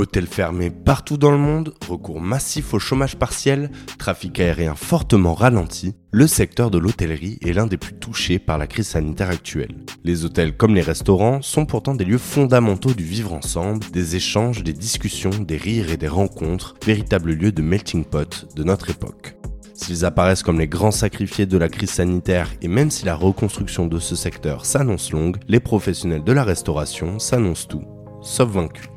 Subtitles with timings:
[0.00, 5.94] Hôtels fermés partout dans le monde, recours massif au chômage partiel, trafic aérien fortement ralenti,
[6.10, 9.76] le secteur de l'hôtellerie est l'un des plus touchés par la crise sanitaire actuelle.
[10.02, 14.64] Les hôtels comme les restaurants sont pourtant des lieux fondamentaux du vivre ensemble, des échanges,
[14.64, 19.36] des discussions, des rires et des rencontres, véritables lieux de melting pot de notre époque.
[19.74, 23.86] S'ils apparaissent comme les grands sacrifiés de la crise sanitaire et même si la reconstruction
[23.86, 27.84] de ce secteur s'annonce longue, les professionnels de la restauration s'annoncent tout,
[28.22, 28.88] sauf vaincus.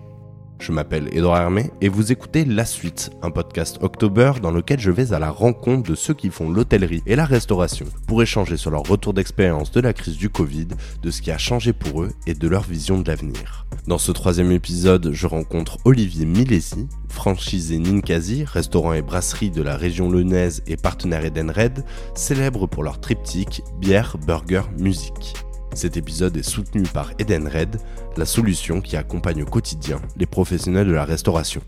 [0.63, 4.91] Je m'appelle Edouard Hermé et vous écoutez La Suite, un podcast October dans lequel je
[4.91, 8.71] vais à la rencontre de ceux qui font l'hôtellerie et la restauration pour échanger sur
[8.71, 10.69] leur retour d'expérience de la crise du Covid,
[11.01, 13.65] de ce qui a changé pour eux et de leur vision de l'avenir.
[13.87, 19.75] Dans ce troisième épisode, je rencontre Olivier Milesi, franchisé Ninkasi, restaurant et brasserie de la
[19.75, 21.83] région lyonnaise et partenaire Edenred,
[22.15, 25.33] célèbre pour leur triptyque bière, burger, musique.
[25.75, 27.77] Cet épisode est soutenu par Edenred,
[28.17, 31.61] la solution qui accompagne au quotidien les professionnels de la restauration.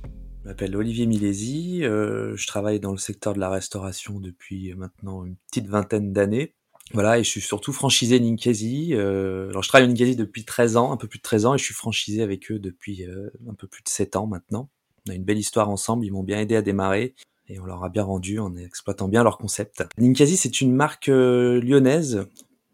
[0.44, 5.26] Je m'appelle Olivier Milesi, euh, je travaille dans le secteur de la restauration depuis maintenant
[5.26, 6.54] une petite vingtaine d'années.
[6.94, 8.94] Voilà, et je suis surtout franchisé Ninkasi.
[8.94, 11.58] Euh, alors je travaille Ninkasi depuis 13 ans, un peu plus de 13 ans, et
[11.58, 14.70] je suis franchisé avec eux depuis euh, un peu plus de 7 ans maintenant.
[15.08, 17.16] On a une belle histoire ensemble, ils m'ont bien aidé à démarrer
[17.48, 19.84] et on leur a bien rendu en exploitant bien leur concept.
[19.98, 22.28] Ninkasi, c'est une marque lyonnaise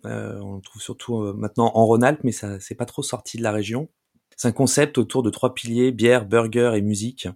[0.09, 3.43] on le trouve surtout euh, maintenant en Rhône-Alpes, mais ça c'est pas trop sorti de
[3.43, 3.89] la région.
[4.37, 7.27] C'est un concept autour de trois piliers bière, burger et musique.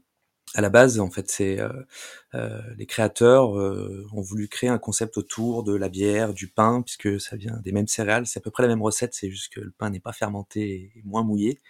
[0.55, 5.63] À la base, en fait, c'est euh, les créateurs ont voulu créer un concept autour
[5.63, 8.25] de la bière, du pain, puisque ça vient des mêmes céréales.
[8.25, 10.91] C'est à peu près la même recette, c'est juste que le pain n'est pas fermenté
[10.95, 11.61] et moins mouillé.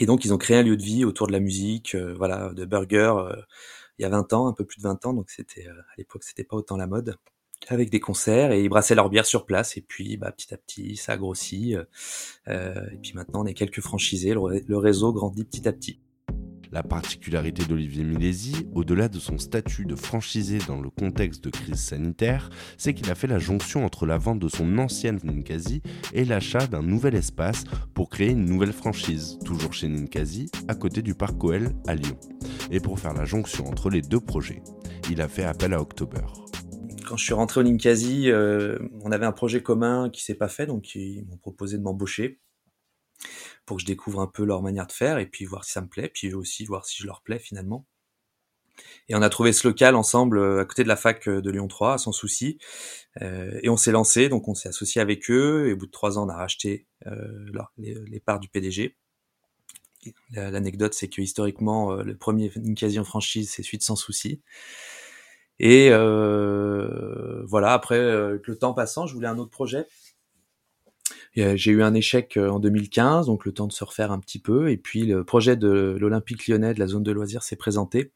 [0.00, 2.64] Et donc, ils ont créé un lieu de vie autour de la musique, voilà, de
[2.64, 3.14] burger.
[3.98, 6.24] il y a 20 ans, un peu plus de 20 ans, donc c'était à l'époque,
[6.24, 7.16] c'était pas autant la mode
[7.68, 10.56] avec des concerts et ils brassaient leur bière sur place et puis bah, petit à
[10.56, 11.74] petit ça a grossi
[12.48, 16.00] euh, et puis maintenant on est quelques franchisés, le, réseau grandit petit à petit.
[16.72, 21.80] La particularité d'Olivier Milesi, au-delà de son statut de franchisé dans le contexte de crise
[21.80, 25.80] sanitaire, c'est qu'il a fait la jonction entre la vente de son ancienne Ninkasi
[26.12, 31.02] et l'achat d'un nouvel espace pour créer une nouvelle franchise, toujours chez Ninkasi, à côté
[31.02, 32.18] du parc Coel à Lyon.
[32.72, 34.62] Et pour faire la jonction entre les deux projets,
[35.08, 36.26] il a fait appel à October
[37.06, 40.48] quand je suis rentré au Ninkasi, euh, on avait un projet commun qui s'est pas
[40.48, 42.40] fait, donc ils m'ont proposé de m'embaucher
[43.64, 45.80] pour que je découvre un peu leur manière de faire et puis voir si ça
[45.80, 47.86] me plaît, puis aussi voir si je leur plais finalement.
[49.08, 51.50] Et on a trouvé ce local ensemble euh, à côté de la fac euh, de
[51.50, 52.58] Lyon 3, sans souci.
[53.20, 55.68] et on s'est lancé, donc on s'est associé avec eux.
[55.68, 56.86] Et au bout de trois ans, on a racheté
[57.78, 58.96] les, parts du PDG.
[60.32, 64.42] L'anecdote, c'est que historiquement, le premier Ninkasi en franchise, c'est Suite sans souci.
[65.58, 69.86] Et euh, voilà, après, euh, le temps passant, je voulais un autre projet.
[71.34, 74.38] J'ai eu un échec euh, en 2015, donc le temps de se refaire un petit
[74.38, 74.70] peu.
[74.70, 78.12] Et puis le projet de l'Olympique lyonnais de la zone de loisirs s'est présenté.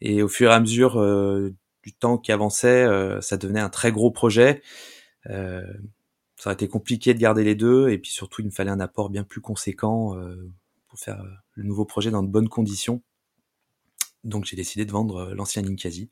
[0.00, 1.00] Et au fur et à mesure
[1.82, 2.86] du temps qui avançait,
[3.20, 4.62] ça devenait un très gros projet.
[5.24, 5.62] ça
[6.46, 7.88] aurait été compliqué de garder les deux.
[7.88, 10.14] Et puis surtout, il me fallait un apport bien plus conséquent
[10.88, 11.24] pour faire
[11.54, 13.02] le nouveau projet dans de bonnes conditions.
[14.24, 16.10] Donc j'ai décidé de vendre euh, l'ancien Ninkasi.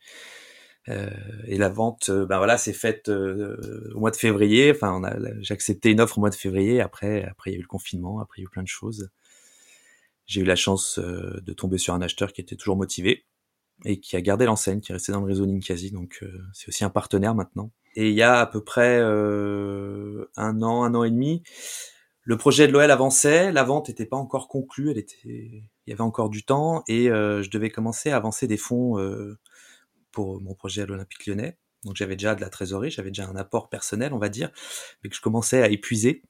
[0.88, 1.10] Euh,
[1.46, 4.70] et la vente, euh, ben voilà, c'est faite au mois de février.
[4.70, 5.00] Enfin,
[5.40, 6.80] j'ai accepté une offre au mois de février.
[6.80, 8.20] Après, après il y a eu le confinement.
[8.20, 9.10] Après, il y a eu plein de choses.
[10.26, 13.26] J'ai eu la chance de tomber sur un acheteur qui était toujours motivé
[13.84, 15.90] et qui a gardé l'enseigne, qui est resté dans le réseau Ninkasi.
[15.90, 17.72] Donc, c'est aussi un partenaire maintenant.
[17.94, 21.42] Et il y a à peu près un an, un an et demi,
[22.24, 23.52] le projet de l'OL avançait.
[23.52, 24.90] La vente n'était pas encore conclue.
[24.90, 28.46] Elle était il y avait encore du temps et euh, je devais commencer à avancer
[28.46, 29.38] des fonds euh,
[30.12, 31.58] pour mon projet à l'Olympique lyonnais.
[31.84, 34.50] Donc j'avais déjà de la trésorerie, j'avais déjà un apport personnel, on va dire,
[35.02, 36.22] mais que je commençais à épuiser.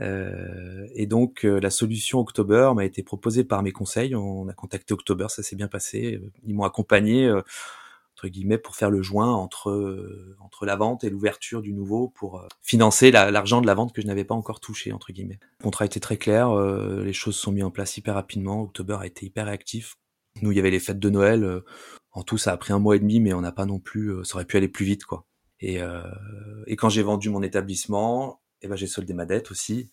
[0.00, 4.14] Euh, et donc la solution October m'a été proposée par mes conseils.
[4.14, 6.22] On a contacté October, ça s'est bien passé.
[6.46, 7.30] Ils m'ont accompagné
[8.18, 12.08] entre guillemets pour faire le joint entre euh, entre la vente et l'ouverture du nouveau
[12.08, 15.38] pour euh, financer l'argent de la vente que je n'avais pas encore touché entre guillemets.
[15.60, 18.62] Le contrat était très clair, euh, les choses sont mises en place hyper rapidement.
[18.62, 19.94] October a été hyper réactif.
[20.42, 21.62] Nous, il y avait les fêtes de Noël.
[22.12, 24.24] en tout, ça a pris un mois et demi, mais on n'a pas non plus.
[24.24, 25.24] ça aurait pu aller plus vite, quoi.
[25.60, 25.80] Et,
[26.66, 29.90] et quand j'ai vendu mon établissement, eh ben j'ai soldé ma dette aussi.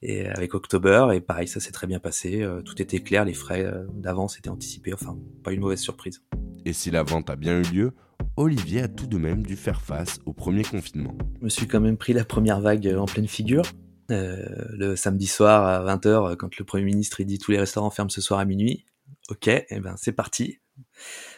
[0.00, 3.70] et avec October et pareil ça s'est très bien passé tout était clair les frais
[3.92, 6.24] d'avance étaient anticipés enfin pas une mauvaise surprise
[6.64, 7.92] et si la vente a bien eu lieu,
[8.36, 11.16] Olivier a tout de même dû faire face au premier confinement.
[11.40, 13.64] Je me suis quand même pris la première vague en pleine figure.
[14.10, 17.90] Euh, le samedi soir à 20h, quand le Premier ministre il dit tous les restaurants
[17.90, 18.86] ferment ce soir à minuit.
[19.28, 20.58] Ok, et eh ben c'est parti.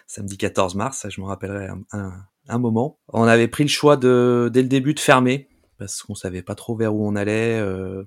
[0.06, 2.98] Samedi 14 mars, je me rappellerai un, moment.
[3.08, 5.48] On avait pris le choix de, dès le début de fermer
[5.78, 7.58] parce qu'on savait pas trop vers où on allait.
[7.60, 8.04] Euh,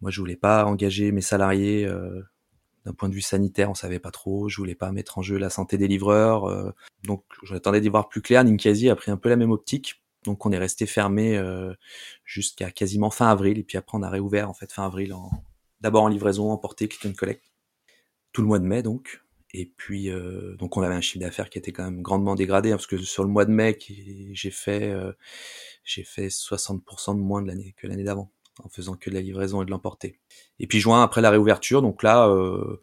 [0.00, 2.22] moi, je voulais pas engager mes salariés euh,
[2.84, 4.48] d'un point de vue sanitaire, on savait pas trop.
[4.48, 6.44] Je voulais pas mettre en jeu la santé des livreurs.
[6.44, 6.70] Euh,
[7.04, 8.44] donc, j'attendais d'y voir plus clair.
[8.44, 10.02] Ninkasi a pris un peu la même optique.
[10.24, 11.74] Donc, on est resté fermé euh,
[12.24, 13.58] jusqu'à quasiment fin avril.
[13.58, 15.12] Et puis après, on a réouvert en fait fin avril.
[15.14, 15.30] En...
[15.80, 17.52] D'abord en livraison, en portée, click and collect.
[18.32, 19.22] Tout le mois de mai, donc.
[19.54, 22.72] Et puis, euh, donc, on avait un chiffre d'affaires qui était quand même grandement dégradé
[22.72, 23.78] hein, parce que sur le mois de mai,
[24.32, 24.92] j'ai fait,
[25.84, 29.20] j'ai fait 60% de moins de l'année que l'année d'avant en faisant que de la
[29.20, 30.20] livraison et de l'emporter.
[30.58, 32.80] Et puis juin après la réouverture, donc là, euh,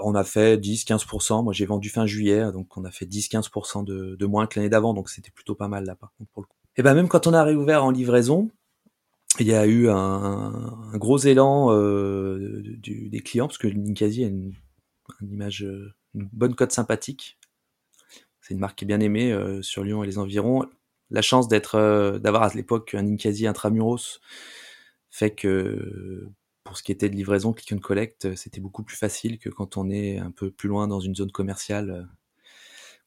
[0.00, 1.42] on a fait 10-15%.
[1.44, 4.70] Moi j'ai vendu fin juillet, donc on a fait 10-15% de, de, moins que l'année
[4.70, 6.56] d'avant, donc c'était plutôt pas mal là par contre pour le coup.
[6.76, 8.50] Et ben même quand on a réouvert en livraison,
[9.40, 14.52] il y a eu un, gros élan euh, des clients parce que Ninkasi a une,
[15.20, 17.38] une image, euh, une bonne cote sympathique.
[18.40, 20.66] C'est une marque qui est bien aimée euh, sur Lyon et les environs
[21.12, 24.20] la chance d'être, euh, d'avoir à l'époque un Ninkasi intramuros
[25.10, 26.26] fait que
[26.64, 29.76] pour ce qui était de livraison, click and collect, c'était beaucoup plus facile que quand
[29.76, 32.02] on est un peu plus loin dans une zone commerciale euh,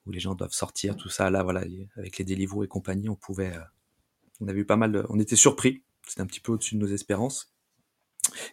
[0.05, 1.31] où les gens doivent sortir, tout ça.
[1.31, 1.63] Là, voilà,
[1.97, 3.61] avec les Deliveroo et compagnie, on pouvait, euh,
[4.39, 5.83] on avait eu pas mal de, on était surpris.
[6.07, 7.55] C'était un petit peu au-dessus de nos espérances.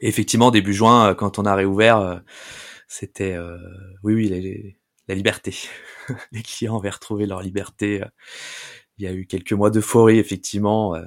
[0.01, 2.23] Et effectivement, début juin, quand on a réouvert,
[2.89, 3.37] c'était,
[4.03, 4.77] oui, oui,
[5.09, 5.55] la liberté.
[6.33, 8.03] les clients avaient retrouvé leur liberté
[9.03, 10.95] il y a eu quelques mois d'euphorie, effectivement.
[10.95, 11.05] Euh,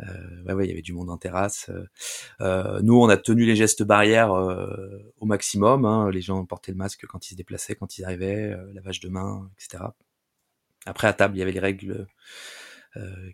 [0.00, 1.70] euh, ouais, ouais, il y avait du monde en terrasse.
[2.40, 5.84] Euh, nous, on a tenu les gestes barrières au maximum.
[5.84, 6.10] Hein.
[6.10, 9.50] Les gens portaient le masque quand ils se déplaçaient, quand ils arrivaient, lavage de mains,
[9.56, 9.84] etc.
[10.86, 12.06] Après, à table, il y avait les règles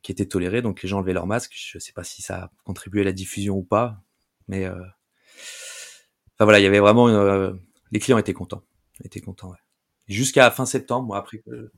[0.03, 1.53] qui étaient tolérées, donc les gens enlevaient leur masque.
[1.55, 4.03] Je ne sais pas si ça a contribué à la diffusion ou pas,
[4.49, 4.85] mais enfin
[6.41, 7.09] voilà, il y avait vraiment
[7.93, 8.63] les clients étaient contents,
[9.03, 9.51] étaient contents.
[9.51, 9.59] Ouais.
[10.09, 11.73] Jusqu'à fin septembre, moi, après que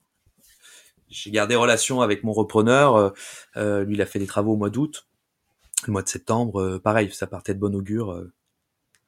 [1.11, 2.97] j'ai gardé relation avec mon repreneur.
[2.97, 3.11] Euh,
[3.57, 5.09] euh, lui, il a fait des travaux au mois d'août.
[5.87, 8.25] Le mois de septembre, euh, pareil, ça partait de bon augure.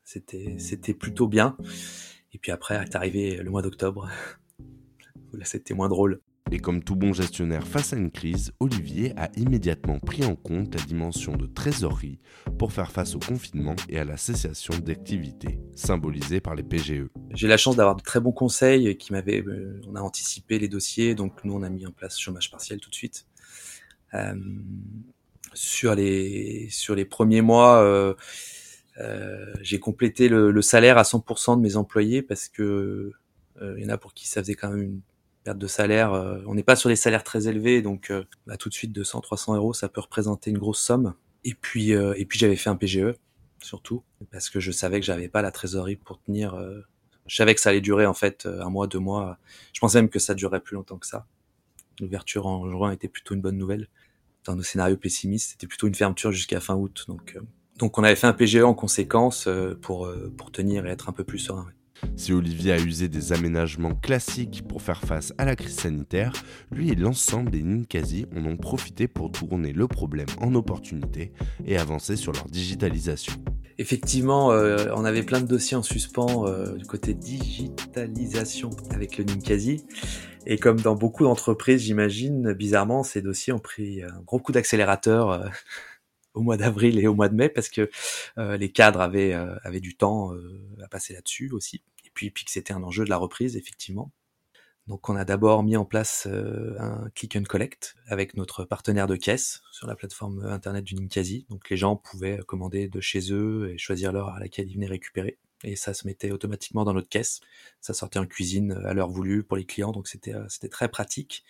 [0.05, 1.57] c'était, c'était plutôt bien.
[2.33, 4.09] Et puis après, est arrivé le mois d'octobre.
[5.33, 6.21] Là, c'était moins drôle.
[6.53, 10.75] Et comme tout bon gestionnaire face à une crise, Olivier a immédiatement pris en compte
[10.75, 12.19] la dimension de trésorerie
[12.59, 17.09] pour faire face au confinement et à la cessation d'activité, symbolisée par les PGE.
[17.35, 19.43] J'ai la chance d'avoir de très bons conseils qui m'avaient.
[19.47, 22.81] Euh, on a anticipé les dossiers, donc nous on a mis en place chômage partiel
[22.81, 23.27] tout de suite.
[24.15, 24.35] Euh,
[25.55, 28.15] sur les sur les premiers mois, euh,
[29.63, 33.13] j'ai complété le, le, salaire à 100% de mes employés parce que
[33.77, 35.01] il y en a pour qui ça faisait quand même une
[35.45, 36.13] perte de salaire.
[36.13, 38.93] Euh, on n'est pas sur des salaires très élevés, donc euh, bah, tout de suite
[38.93, 41.15] 200, 300 euros, ça peut représenter une grosse somme.
[41.45, 43.15] Et puis, euh, et puis j'avais fait un PGE
[43.63, 46.59] surtout parce que je savais que j'avais pas la trésorerie pour tenir.
[47.27, 49.37] je savais que ça allait durer en fait un mois, deux mois.
[49.75, 51.27] Je pensais même que ça durerait plus longtemps que ça.
[52.01, 53.89] L'ouverture en juin était plutôt une bonne nouvelle.
[54.45, 57.05] Dans nos scénarios pessimistes, c'était plutôt une fermeture jusqu'à fin août.
[57.07, 57.37] Donc,
[57.79, 59.47] donc on avait fait un PGE en conséquence
[59.83, 61.67] pour pour tenir et être un peu plus serein.
[62.17, 66.33] Si Olivier a usé des aménagements classiques pour faire face à la crise sanitaire,
[66.71, 71.33] lui et l'ensemble des Ninkasi en ont profité pour tourner le problème en opportunité
[71.65, 73.35] et avancer sur leur digitalisation.
[73.81, 79.25] Effectivement, euh, on avait plein de dossiers en suspens euh, du côté digitalisation avec le
[79.25, 79.87] Ninkasi.
[80.45, 85.31] Et comme dans beaucoup d'entreprises, j'imagine, bizarrement, ces dossiers ont pris un gros coup d'accélérateur
[85.31, 85.49] euh,
[86.35, 87.91] au mois d'avril et au mois de mai parce que
[88.37, 89.33] les cadres avaient,
[89.65, 90.33] avaient du temps
[90.81, 91.83] à passer là-dessus aussi
[92.21, 94.13] puis, puis que c'était un enjeu de la reprise, effectivement.
[94.87, 99.07] Donc on a d'abord mis en place euh, un click and collect avec notre partenaire
[99.07, 101.47] de caisse sur la plateforme internet du Ninkasi.
[101.49, 104.87] Donc les gens pouvaient commander de chez eux et choisir l'heure à laquelle ils venaient
[104.87, 105.39] récupérer.
[105.65, 107.41] Et ça se mettait automatiquement dans notre caisse.
[107.81, 110.89] Ça sortait en cuisine à l'heure voulue pour les clients, donc c'était euh, c'était très
[110.89, 111.43] pratique.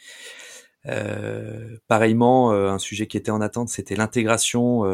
[0.86, 4.84] Euh, pareillement, un sujet qui était en attente, c'était l'intégration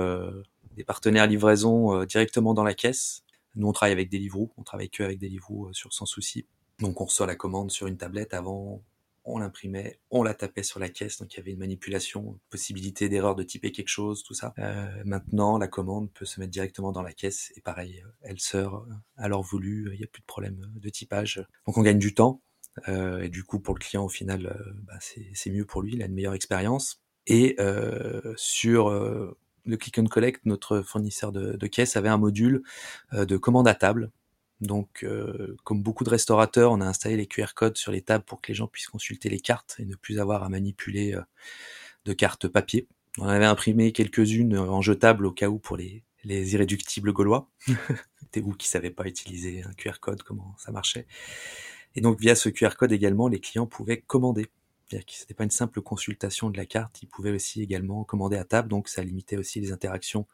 [0.75, 3.25] des partenaires livraison directement dans la caisse.
[3.56, 6.46] Nous, on travaille avec des Deliveroo, on travaille que avec Deliveroo euh, sur sans souci.
[6.78, 8.34] Donc, on reçoit la commande sur une tablette.
[8.34, 8.82] Avant,
[9.25, 13.08] on l'imprimait, on la tapait sur la caisse, donc il y avait une manipulation, possibilité
[13.08, 14.54] d'erreur de typer quelque chose, tout ça.
[14.58, 18.38] Euh, maintenant, la commande peut se mettre directement dans la caisse et pareil, euh, elle
[18.38, 18.86] sort
[19.16, 21.44] à l'heure voulue, il n'y a plus de problème de typage.
[21.66, 22.40] Donc on gagne du temps
[22.86, 26.06] et du coup pour le client au final, bah, c'est mieux pour lui, il a
[26.06, 27.02] une meilleure expérience.
[27.26, 27.56] Et
[28.36, 28.90] sur
[29.66, 32.62] le Click and Collect, notre fournisseur de, de caisse, avait un module
[33.12, 34.11] euh, de commande à table.
[34.61, 38.25] Donc, euh, comme beaucoup de restaurateurs, on a installé les QR codes sur les tables
[38.25, 41.20] pour que les gens puissent consulter les cartes et ne plus avoir à manipuler euh,
[42.06, 42.87] de cartes papier.
[43.18, 47.50] On avait imprimé quelques-unes en jetable au cas où pour les, les irréductibles gaulois.
[48.20, 51.06] C'était vous qui savez pas utiliser un QR code, comment ça marchait.
[51.94, 54.46] Et donc, via ce QR code également, les clients pouvaient commander
[54.88, 58.37] c'est-à-dire que c'était pas une simple consultation de la carte, ils pouvaient aussi également commander
[58.37, 60.26] à table, donc ça limitait aussi les interactions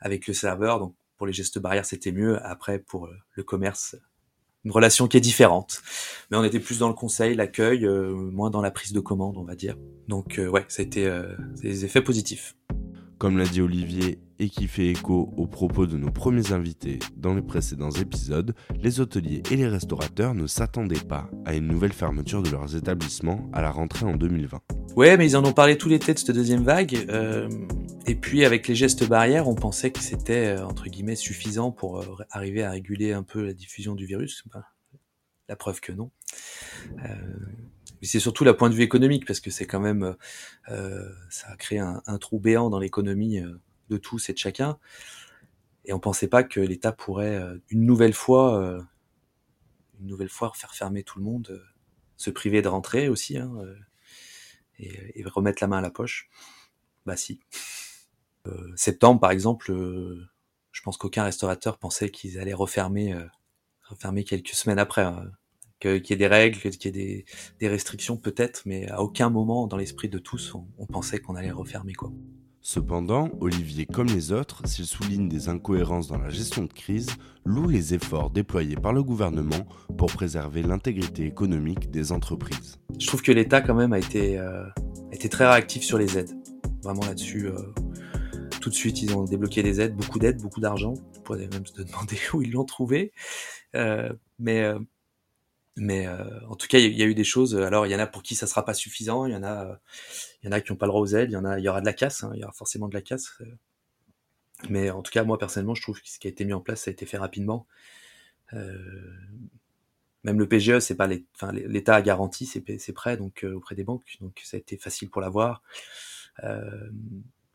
[0.00, 0.80] avec le serveur.
[0.80, 2.44] Donc pour les gestes barrières, c'était mieux.
[2.44, 3.96] Après, pour le commerce,
[4.64, 5.82] une relation qui est différente.
[6.30, 9.44] Mais on était plus dans le conseil, l'accueil, moins dans la prise de commande, on
[9.44, 9.76] va dire.
[10.08, 11.22] Donc ouais, ça a été
[11.62, 12.56] des effets positifs.
[13.18, 17.34] Comme l'a dit Olivier et qui fait écho aux propos de nos premiers invités dans
[17.34, 22.42] les précédents épisodes, les hôteliers et les restaurateurs ne s'attendaient pas à une nouvelle fermeture
[22.42, 24.60] de leurs établissements à la rentrée en 2020.
[24.96, 27.06] Ouais, mais ils en ont parlé tout l'été de cette deuxième vague.
[27.08, 27.48] Euh,
[28.06, 32.00] et puis avec les gestes barrières, on pensait que c'était euh, entre guillemets suffisant pour
[32.00, 34.44] euh, arriver à réguler un peu la diffusion du virus.
[35.48, 36.10] la preuve que non.
[38.02, 40.16] Euh, c'est surtout la point de vue économique parce que c'est quand même
[40.68, 43.60] euh, ça a créé un, trou béant dans l'économie euh,
[43.90, 44.78] de tous et de chacun.
[45.84, 48.82] Et on pensait pas que l'État pourrait euh, une nouvelle fois, euh,
[50.00, 51.62] une nouvelle fois faire fermer tout le monde,
[52.16, 53.52] se priver de rentrer aussi, hein,
[54.78, 56.28] et, et, remettre la main à la poche.
[57.04, 57.40] Bah si.
[58.74, 59.70] septembre par exemple,
[60.72, 63.14] je pense qu'aucun restaurateur pensait qu'ils allaient refermer,
[63.82, 65.02] refermer quelques semaines après.
[65.02, 65.30] Hein
[65.80, 67.24] qu'il y ait des règles, qu'il y ait des,
[67.60, 71.36] des restrictions peut-être, mais à aucun moment dans l'esprit de tous, on, on pensait qu'on
[71.36, 72.10] allait refermer quoi.
[72.68, 77.06] Cependant, Olivier, comme les autres, s'il souligne des incohérences dans la gestion de crise,
[77.44, 82.80] loue les efforts déployés par le gouvernement pour préserver l'intégrité économique des entreprises.
[82.98, 84.64] Je trouve que l'État quand même a été, euh,
[85.12, 86.32] été très réactif sur les aides.
[86.82, 87.54] Vraiment là-dessus, euh,
[88.60, 90.94] tout de suite, ils ont débloqué des aides, beaucoup d'aides, beaucoup d'argent.
[91.16, 93.12] On pourrait même se demander où ils l'ont trouvé.
[93.76, 94.68] Euh, mais
[95.76, 97.54] mais euh, en tout cas, il y, a eu des choses.
[97.56, 99.26] Alors, il y en a pour qui ça sera pas suffisant.
[99.26, 99.78] Il y en a,
[100.42, 101.30] il y en a qui n'ont pas le droit aux aides.
[101.30, 102.24] Il y en a, il y aura de la casse.
[102.24, 103.34] Hein, il y aura forcément de la casse.
[103.42, 103.44] Euh.
[104.70, 106.60] Mais en tout cas, moi personnellement, je trouve que ce qui a été mis en
[106.60, 107.66] place, ça a été fait rapidement.
[108.54, 109.12] Euh,
[110.24, 114.16] même le PGE, c'est pas l'État a garanti c'est prêts donc euh, auprès des banques,
[114.20, 115.62] donc ça a été facile pour l'avoir.
[116.42, 116.90] Euh,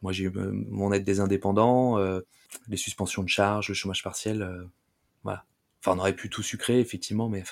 [0.01, 1.99] moi, j'ai eu mon aide des indépendants,
[2.67, 4.67] les suspensions de charges, le chômage partiel,
[5.23, 5.45] voilà.
[5.79, 7.43] Enfin, on aurait pu tout sucrer, effectivement, mais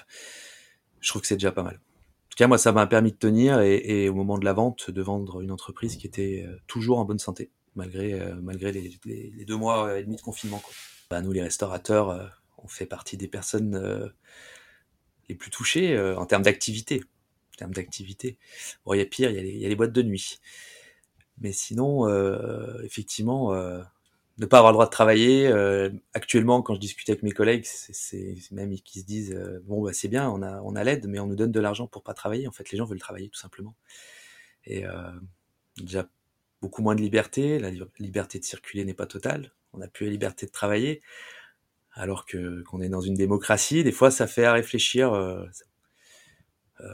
[1.01, 1.75] je trouve que c'est déjà pas mal.
[1.75, 4.53] En tout cas, moi, ça m'a permis de tenir et, et, au moment de la
[4.53, 8.71] vente, de vendre une entreprise qui était euh, toujours en bonne santé, malgré, euh, malgré
[8.71, 10.59] les, deux mois et demi de confinement.
[10.59, 10.73] Quoi.
[11.09, 12.27] Bah, nous, les restaurateurs, euh,
[12.59, 14.07] on fait partie des personnes euh,
[15.27, 17.03] les plus touchées euh, en termes d'activité.
[17.53, 18.37] En termes d'activité.
[18.85, 20.39] Bon, il y a pire, il y, y, a les boîtes de nuit.
[21.39, 22.07] Mais sinon,
[22.83, 23.53] effectivement,
[24.39, 25.47] ne pas avoir le droit de travailler.
[25.47, 29.83] Euh, actuellement, quand je discute avec mes collègues, c'est même qui se disent euh, bon
[29.83, 32.03] bah c'est bien, on a on a l'aide, mais on nous donne de l'argent pour
[32.03, 32.47] pas travailler.
[32.47, 33.75] En fait, les gens veulent travailler tout simplement.
[34.65, 35.11] Et euh,
[35.77, 36.07] déjà
[36.61, 37.59] beaucoup moins de liberté.
[37.59, 39.53] La liberté de circuler n'est pas totale.
[39.73, 41.01] On n'a plus la liberté de travailler,
[41.93, 43.83] alors que qu'on est dans une démocratie.
[43.83, 45.13] Des fois, ça fait à réfléchir.
[45.13, 45.45] Euh,
[46.79, 46.93] euh,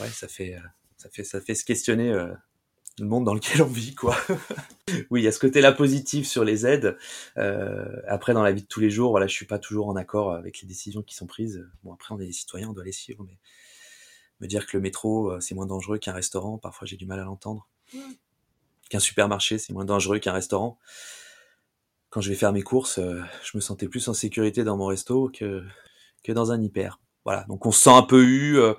[0.00, 0.56] ouais, ça fait
[0.96, 2.10] ça fait ça fait se questionner
[2.98, 4.16] le monde dans lequel on vit, quoi.
[5.10, 6.96] oui, il y a ce côté-là positif sur les aides.
[7.38, 9.96] Euh, après, dans la vie de tous les jours, voilà, je suis pas toujours en
[9.96, 11.68] accord avec les décisions qui sont prises.
[11.82, 13.38] Bon, après, on est des citoyens, on doit les suivre, mais
[14.40, 17.18] me dire que le métro, euh, c'est moins dangereux qu'un restaurant, parfois j'ai du mal
[17.18, 17.68] à l'entendre.
[18.90, 20.78] Qu'un supermarché, c'est moins dangereux qu'un restaurant.
[22.10, 24.86] Quand je vais faire mes courses, euh, je me sentais plus en sécurité dans mon
[24.86, 25.64] resto que,
[26.22, 27.00] que dans un hyper.
[27.24, 28.58] Voilà, donc on se sent un peu eu.
[28.58, 28.74] Euh,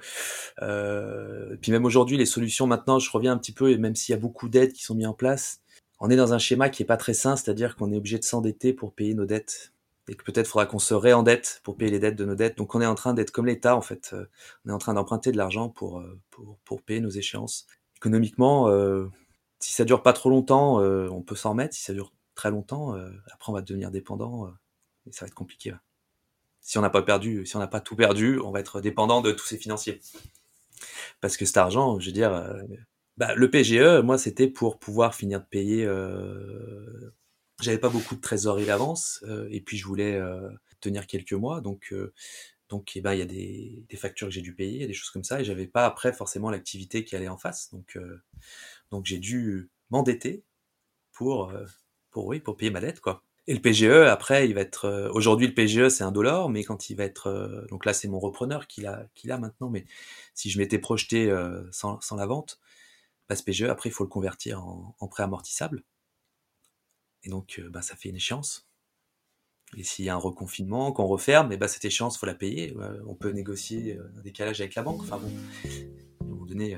[0.62, 4.14] euh, puis même aujourd'hui, les solutions maintenant, je reviens un petit peu, et même s'il
[4.14, 5.62] y a beaucoup d'aides qui sont mises en place,
[6.00, 8.24] on est dans un schéma qui est pas très sain, c'est-à-dire qu'on est obligé de
[8.24, 9.74] s'endetter pour payer nos dettes,
[10.08, 12.58] et que peut-être faudra qu'on se réendette pour payer les dettes de nos dettes.
[12.58, 14.26] Donc on est en train d'être comme l'État en fait, euh,
[14.66, 17.66] on est en train d'emprunter de l'argent pour, euh, pour pour payer nos échéances.
[17.98, 19.08] Économiquement, euh,
[19.60, 21.76] si ça dure pas trop longtemps, euh, on peut s'en remettre.
[21.76, 22.94] Si ça dure très longtemps,
[23.34, 24.50] après on va devenir dépendant,
[25.08, 25.72] et ça va être compliqué.
[25.72, 25.85] Ouais
[26.66, 29.22] si on n'a pas perdu, si on n'a pas tout perdu, on va être dépendant
[29.22, 30.02] de tous ces financiers.
[31.22, 32.62] Parce que cet argent, je veux dire, euh,
[33.18, 35.86] bah, le PGE, moi, c'était pour pouvoir finir de payer.
[35.86, 37.14] Euh,
[37.62, 40.50] J'avais pas beaucoup de trésorerie d'avance, euh, et puis je voulais euh,
[40.82, 42.14] tenir quelques mois, donc euh,
[42.70, 45.12] donc eh ben il y a des, des factures que j'ai dû payer, des choses
[45.12, 47.98] comme ça, et j'avais pas après forcément l'activité qui allait en face, donc
[48.92, 50.44] donc j'ai dû m'endetter
[51.14, 51.54] pour
[52.12, 53.24] pour oui pour payer ma dette quoi.
[53.48, 54.86] Et le PGE, après, il va être.
[54.86, 57.28] Euh, aujourd'hui, le PGE, c'est un dollar, mais quand il va être.
[57.28, 59.70] Euh, donc là, c'est mon repreneur qui l'a, qui l'a maintenant.
[59.70, 59.86] Mais
[60.34, 62.60] si je m'étais projeté euh, sans, sans, la vente,
[63.30, 65.84] bah, ce PGE, après, il faut le convertir en, en prêt amortissable.
[67.24, 68.68] Et donc, bah, ça fait une échéance.
[69.78, 72.76] Et s'il y a un reconfinement, qu'on referme, et bah, cette échéance, faut la payer.
[73.08, 75.02] on peut négocier un décalage avec la banque.
[75.02, 75.32] Enfin bon,
[76.22, 76.78] à un moment donné,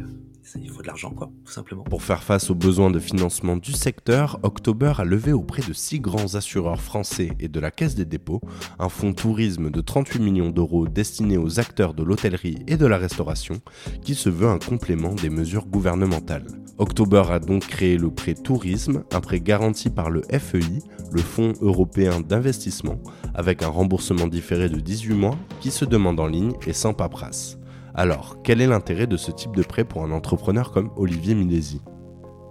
[0.55, 1.83] il faut de l'argent, quoi, tout simplement.
[1.83, 5.99] Pour faire face aux besoins de financement du secteur, October a levé auprès de six
[5.99, 8.41] grands assureurs français et de la Caisse des dépôts
[8.79, 12.97] un fonds tourisme de 38 millions d'euros destiné aux acteurs de l'hôtellerie et de la
[12.97, 13.55] restauration,
[14.01, 16.47] qui se veut un complément des mesures gouvernementales.
[16.77, 20.79] October a donc créé le prêt tourisme, un prêt garanti par le FEI,
[21.11, 22.99] le Fonds européen d'investissement,
[23.33, 27.57] avec un remboursement différé de 18 mois qui se demande en ligne et sans paperasse.
[27.99, 31.81] Alors, quel est l'intérêt de ce type de prêt pour un entrepreneur comme Olivier Milesi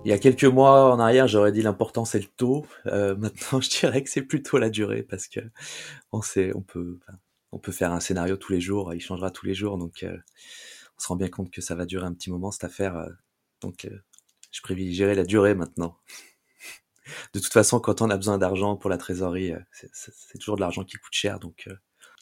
[0.04, 2.64] il y a quelques mois en arrière, j'aurais dit l'important c'est le taux.
[2.86, 5.40] Euh, maintenant, je dirais que c'est plutôt la durée parce que
[6.12, 7.00] on sait, on peut,
[7.72, 10.16] faire un scénario tous les jours, il changera tous les jours, donc euh,
[10.96, 12.96] on se rend bien compte que ça va durer un petit moment cette affaire.
[12.96, 13.08] Euh,
[13.60, 13.88] donc,
[14.52, 15.96] je privilégierai la durée maintenant.
[17.34, 20.84] de toute façon, quand on a besoin d'argent pour la trésorerie, c'est toujours de l'argent
[20.84, 21.68] qui coûte cher, donc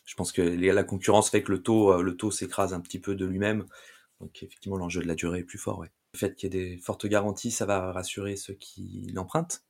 [0.05, 2.99] je pense que la concurrence fait que le taux, euh, le taux s'écrase un petit
[2.99, 3.67] peu de lui-même.
[4.21, 5.79] Donc effectivement, l'enjeu de la durée est plus fort.
[5.79, 5.91] Ouais.
[6.13, 9.65] Le fait qu'il y ait des fortes garanties, ça va rassurer ceux qui l'empruntent,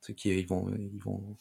[0.00, 1.38] ceux qui ils vont, ils vont,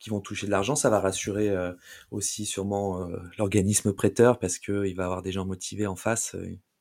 [0.00, 0.76] qui vont toucher de l'argent.
[0.76, 1.72] Ça va rassurer euh,
[2.10, 6.36] aussi sûrement euh, l'organisme prêteur parce que il va avoir des gens motivés en face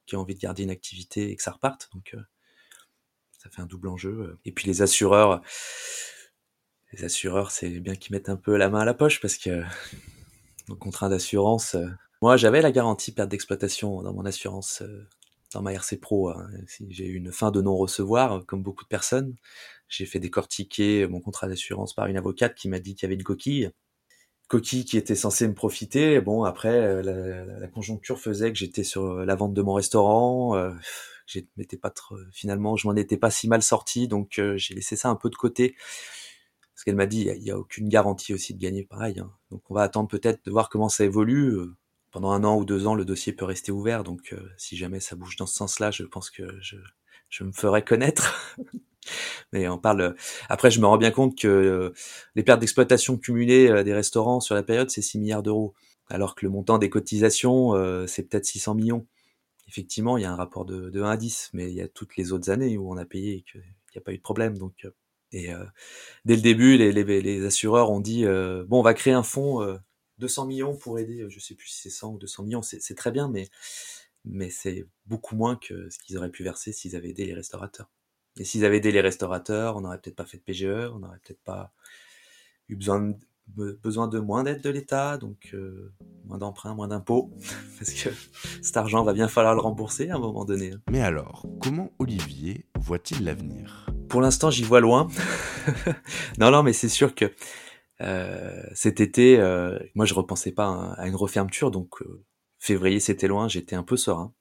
[0.06, 1.90] qui ont envie de garder une activité et que ça reparte.
[1.94, 2.16] Donc
[3.38, 4.38] ça fait un double enjeu.
[4.46, 5.42] Et puis les assureurs,
[6.94, 9.64] les assureurs, c'est bien qu'ils mettent un peu la main à la poche parce que
[10.70, 11.76] nos contrat d'assurance.
[11.76, 11.88] Euh,
[12.24, 15.06] moi, j'avais la garantie perte d'exploitation dans mon assurance, euh,
[15.54, 16.30] dans ma RC Pro.
[16.30, 16.48] Hein.
[16.90, 19.36] J'ai eu une fin de non-recevoir, comme beaucoup de personnes.
[19.90, 23.16] J'ai fait décortiquer mon contrat d'assurance par une avocate qui m'a dit qu'il y avait
[23.16, 23.72] une coquille.
[24.48, 26.22] Coquille qui était censée me profiter.
[26.22, 30.56] Bon, après, euh, la, conjoncture faisait que j'étais sur la vente de mon restaurant.
[30.56, 30.72] Euh,
[31.82, 35.16] pas trop, finalement, je m'en étais pas si mal sorti, donc j'ai laissé ça un
[35.16, 35.76] peu de côté.
[36.84, 39.18] Parce qu'elle m'a dit, il n'y a, aucune garantie aussi de gagner pareil.
[39.18, 39.32] Hein.
[39.52, 41.56] Donc on va attendre peut-être de voir comment ça évolue.
[41.56, 41.78] Euh,
[42.12, 44.04] pendant un an ou deux ans, le dossier peut rester ouvert.
[44.04, 46.76] Donc euh, si jamais ça bouge dans ce sens-là, je pense que je,
[47.30, 48.54] je me ferai connaître.
[49.54, 50.14] Mais on parle.
[50.50, 51.94] Après, je me rends bien compte que euh,
[52.36, 55.76] les pertes d'exploitation cumulées des restaurants sur la période, c'est 6 milliards d'euros,
[56.10, 57.72] alors que le montant des cotisations,
[58.08, 59.08] c'est peut-être 600 millions.
[59.70, 61.88] Effectivement, il y a un rapport de, de 1 à 10, mais il y a
[61.88, 64.22] toutes les autres années où on a payé et qu'il n'y a pas eu de
[64.22, 64.58] problème.
[64.58, 64.86] Donc,
[65.34, 65.66] et euh,
[66.26, 69.24] dès le début, les, les, les, assureurs ont dit euh, bon, on va créer un
[69.24, 69.66] fonds
[70.20, 71.26] 200 euh, millions pour aider.
[71.28, 73.50] Je sais plus si c'est 100 ou 200 millions, c'est très bien, mais
[74.26, 77.90] mais c'est beaucoup moins que ce qu'ils auraient pu verser s'ils avaient aidé les restaurateurs.
[78.40, 81.20] Et s'ils avaient aidé les restaurateurs, on n'aurait peut-être pas fait de PGE, on n'aurait
[81.24, 81.74] peut-être pas
[82.70, 83.14] eu besoin
[83.48, 85.56] besoin de moins d'aide de l'État, donc
[86.26, 87.32] moins d'emprunts, moins d'impôts,
[87.78, 88.10] parce que
[88.62, 90.74] cet argent va bien falloir le rembourser à un moment donné.
[90.90, 93.88] Mais alors, comment Olivier voit-il l'avenir?
[94.10, 95.08] Pour l'instant, j'y vois loin.
[96.38, 97.32] non, non, mais c'est sûr que
[98.02, 102.24] euh, cet été, euh, moi, je repensais pas à, une refermeture, donc euh,
[102.60, 104.34] février, c'était loin, j'étais un peu serein.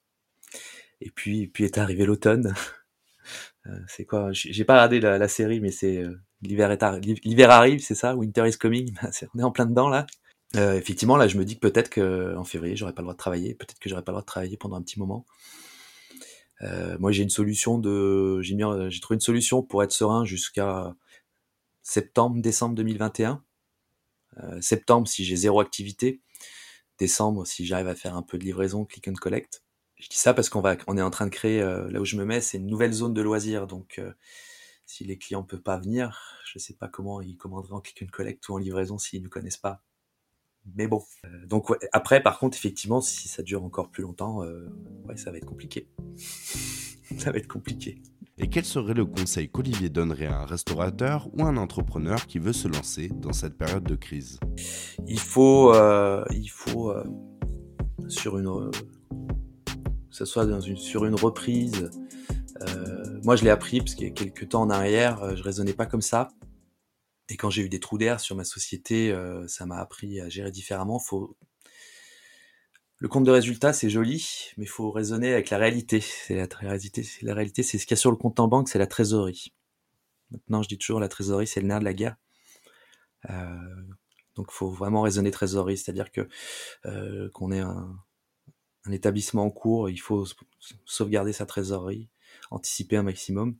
[1.01, 2.53] Et puis, puis est arrivé l'automne.
[3.87, 4.29] C'est quoi?
[4.33, 6.03] J'ai pas regardé la, série, mais c'est
[6.41, 6.83] l'hiver est
[7.23, 8.15] l'hiver arrive, c'est ça?
[8.15, 8.93] Winter is coming?
[9.35, 10.05] on est en plein dedans là.
[10.55, 13.19] effectivement, là, je me dis que peut-être que en février, j'aurais pas le droit de
[13.19, 13.55] travailler.
[13.55, 15.25] Peut-être que j'aurais pas le droit de travailler pendant un petit moment.
[16.63, 20.95] Euh, moi, j'ai une solution de, j'ai trouvé une solution pour être serein jusqu'à
[21.81, 23.43] septembre, décembre 2021.
[24.37, 26.21] Euh, septembre, si j'ai zéro activité.
[26.99, 29.63] Décembre, si j'arrive à faire un peu de livraison, click and collect.
[30.03, 32.05] Je dis ça parce qu'on va, on est en train de créer, euh, là où
[32.05, 33.67] je me mets, c'est une nouvelle zone de loisirs.
[33.67, 34.01] Donc,
[34.85, 38.11] si les clients peuvent pas venir, je sais pas comment ils commanderaient en click and
[38.11, 39.81] collect ou en livraison s'ils ne connaissent pas
[40.75, 41.03] mais bon.
[41.25, 44.69] Euh, donc après, par contre, effectivement, si ça dure encore plus longtemps, euh,
[45.05, 45.89] ouais, ça va être compliqué.
[47.17, 48.01] ça va être compliqué.
[48.37, 52.53] Et quel serait le conseil qu'Olivier donnerait à un restaurateur ou un entrepreneur qui veut
[52.53, 54.39] se lancer dans cette période de crise?
[55.07, 56.91] Il faut, euh, il faut
[58.07, 58.71] sur une,
[60.13, 61.89] que ce soit sur une reprise.
[63.23, 65.87] moi, je l'ai appris parce qu'il y a quelques temps en arrière, je raisonnais pas
[65.87, 66.29] comme ça.
[67.29, 70.29] Et quand j'ai eu des trous d'air sur ma société, euh, ça m'a appris à
[70.29, 70.99] gérer différemment.
[70.99, 71.37] Faut...
[72.97, 75.99] Le compte de résultat, c'est joli, mais il faut raisonner avec la réalité.
[76.01, 76.45] C'est la
[77.33, 79.53] réalité, c'est ce qu'il y a sur le compte en banque, c'est la trésorerie.
[80.31, 82.17] Maintenant, je dis toujours, la trésorerie, c'est le nerf de la guerre.
[83.29, 83.57] Euh,
[84.35, 86.27] donc, faut vraiment raisonner trésorerie, c'est-à-dire que
[86.85, 88.02] euh, qu'on ait un,
[88.85, 90.25] un établissement en cours, il faut
[90.85, 92.09] sauvegarder sa trésorerie
[92.51, 93.55] anticiper un maximum.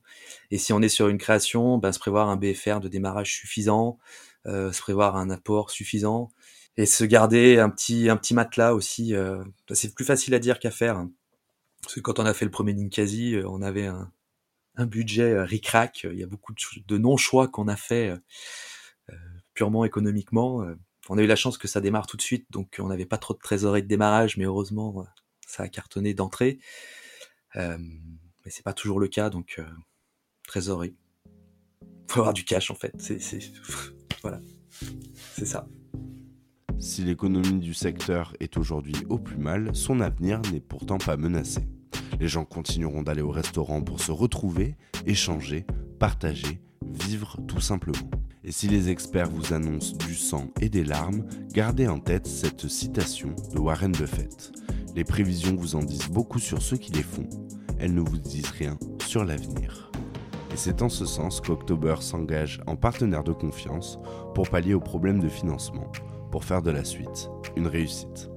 [0.52, 4.00] Et si on est sur une création, ben, se prévoir un BFR de démarrage suffisant,
[4.46, 6.32] euh, se prévoir un apport suffisant,
[6.78, 9.16] et se garder un petit un petit matelas aussi.
[9.16, 10.98] Euh, c'est plus facile à dire qu'à faire.
[10.98, 11.12] Hein.
[11.82, 14.12] Parce que quand on a fait le premier Ninkasi, euh, on avait un,
[14.76, 16.08] un budget euh, ric-rac.
[16.12, 18.10] Il y a beaucoup de, de non-choix qu'on a fait
[19.10, 19.16] euh,
[19.54, 20.66] purement économiquement.
[21.10, 23.18] On a eu la chance que ça démarre tout de suite, donc on n'avait pas
[23.18, 25.06] trop de trésorerie de démarrage, mais heureusement,
[25.46, 26.60] ça a cartonné d'entrée.
[27.56, 29.66] Euh, mais c'est pas toujours le cas, donc euh,
[30.48, 30.96] trésorerie.
[32.10, 32.94] Faut avoir du cash en fait.
[34.22, 34.40] Voilà,
[35.34, 35.68] c'est ça.
[36.80, 41.68] Si l'économie du secteur est aujourd'hui au plus mal, son avenir n'est pourtant pas menacé.
[42.20, 45.66] Les gens continueront d'aller au restaurant pour se retrouver, échanger,
[46.00, 48.10] partager, vivre tout simplement.
[48.46, 52.68] Et si les experts vous annoncent du sang et des larmes, gardez en tête cette
[52.68, 54.52] citation de Warren Buffett.
[54.96, 57.30] Les prévisions vous en disent beaucoup sur ceux qui les font,
[57.80, 59.92] elles ne vous disent rien sur l'avenir.
[60.52, 63.98] Et c'est en ce sens qu'October s'engage en partenaire de confiance
[64.36, 65.90] pour pallier aux problèmes de financement,
[66.30, 68.33] pour faire de la suite une réussite.